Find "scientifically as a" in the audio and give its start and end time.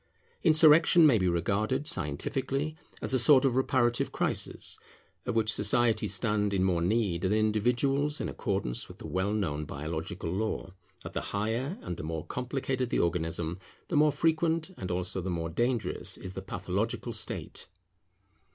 1.85-3.19